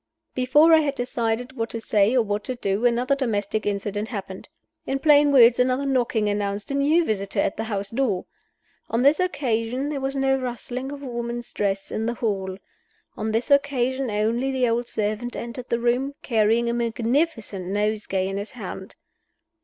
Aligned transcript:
Before 0.33 0.73
I 0.73 0.79
had 0.79 0.95
decided 0.95 1.55
what 1.55 1.69
to 1.69 1.79
say 1.79 2.15
or 2.17 2.23
what 2.23 2.43
to 2.45 2.55
do, 2.55 2.87
another 2.87 3.13
domestic 3.13 3.67
incident 3.67 4.07
happened. 4.07 4.49
In 4.87 4.97
plain 4.97 5.31
words, 5.31 5.59
another 5.59 5.85
knocking 5.85 6.27
announced 6.27 6.71
a 6.71 6.73
new 6.73 7.05
visitor 7.05 7.39
at 7.39 7.55
the 7.55 7.65
house 7.65 7.91
door. 7.91 8.25
On 8.89 9.03
this 9.03 9.19
occasion 9.19 9.89
there 9.89 10.01
was 10.01 10.15
no 10.15 10.35
rustling 10.39 10.91
of 10.91 11.03
a 11.03 11.07
woman's 11.07 11.53
dress 11.53 11.91
in 11.91 12.07
the 12.07 12.15
hall. 12.15 12.57
On 13.15 13.31
this 13.31 13.51
occasion 13.51 14.09
only 14.09 14.51
the 14.51 14.67
old 14.67 14.87
servant 14.87 15.35
entered 15.35 15.69
the 15.69 15.79
room, 15.79 16.15
carrying 16.23 16.67
a 16.67 16.73
magnificent 16.73 17.67
nosegay 17.67 18.27
in 18.27 18.37
his 18.37 18.53
hand. 18.53 18.95